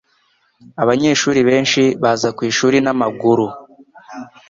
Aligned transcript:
Abanyeshuri 0.81 1.39
benshi 1.49 1.81
baza 2.01 2.29
ku 2.37 2.41
ishuri 2.49 2.77
n'amaguru 2.81 3.45